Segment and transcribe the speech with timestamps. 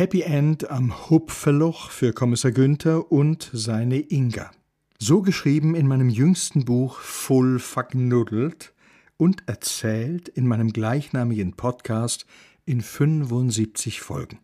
[0.00, 4.50] Happy End am Hupferloch für Kommissar Günther und seine Inga.
[4.98, 8.72] So geschrieben in meinem jüngsten Buch Full Verknuddelt
[9.18, 12.24] und erzählt in meinem gleichnamigen Podcast
[12.64, 14.38] in 75 Folgen.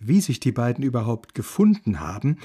[0.00, 2.38] Wie sich die beiden überhaupt gefunden haben,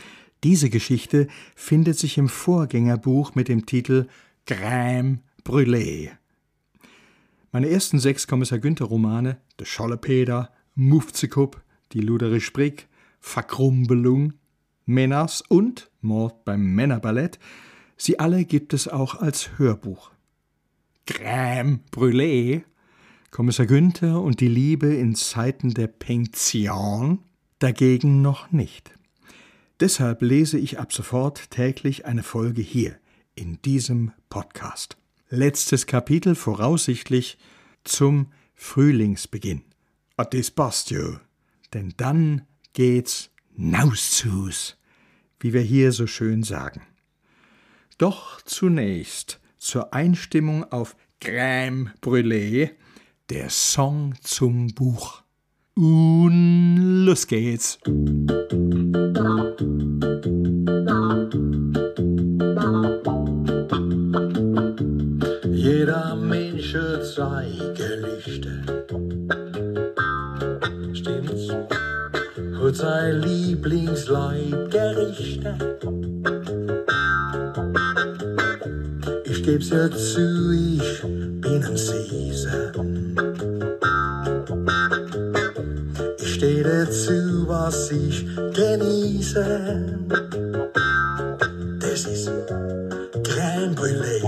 [0.44, 4.06] diese Geschichte findet sich im Vorgängerbuch mit dem Titel
[4.48, 6.12] Crème Brûlée.
[7.52, 11.60] Meine ersten sechs Kommissar Günther Romane, De Schollepeder, Mufzekup,
[11.94, 12.88] Die Ludere Sprick,
[13.20, 14.34] Verkrumbelung,
[14.86, 17.40] Männers und Mord beim Männerballett,
[17.98, 20.12] sie alle gibt es auch als Hörbuch.
[21.08, 22.64] Crème Brûlée,
[23.32, 27.20] Kommissar Günther und die Liebe in Zeiten der Pension
[27.60, 28.92] dagegen noch nicht.
[29.80, 32.98] Deshalb lese ich ab sofort täglich eine Folge hier
[33.36, 34.98] in diesem Podcast.
[35.30, 37.38] Letztes Kapitel voraussichtlich
[37.84, 39.64] zum Frühlingsbeginn.
[40.56, 41.18] Passt jo.
[41.74, 42.42] Denn dann
[42.74, 44.78] geht's nauszus,
[45.40, 46.82] wie wir hier so schön sagen.
[47.98, 52.72] Doch zunächst zur Einstimmung auf Crème Brûlée
[53.30, 55.22] der Song zum Buch.
[55.76, 57.80] Und los geht's.
[65.46, 68.64] Jeder Mensch hat Gelichter.
[68.92, 69.91] Stimmt's?
[72.72, 75.56] Hat sein Lieblingsleibgerichte.
[79.26, 82.72] Ich geb's ja zu, ich bin ein Sieser.
[86.18, 89.98] Ich steh dazu, was ich genieße.
[91.82, 92.32] Das ist
[93.22, 94.22] Crème Brûlée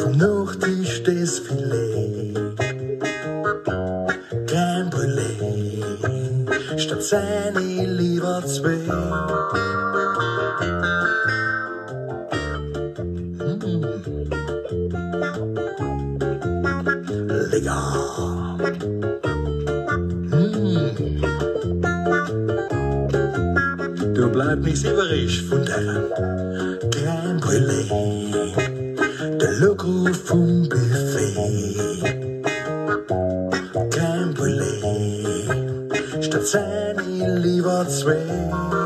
[0.00, 2.15] vom Nachtisch des Filet.
[7.08, 8.78] Zähne lieber zwei.
[24.14, 25.78] Du bleib nicht übrig von der
[26.90, 27.86] Crème Brûlée.
[29.38, 31.36] Der Logo vom Buffet.
[33.92, 34.76] Crème Brûlée
[36.26, 36.85] statt
[37.26, 38.85] leave our trail.